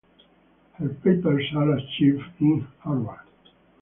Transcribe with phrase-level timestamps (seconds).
[0.79, 3.27] Her papers are archived in Harvard.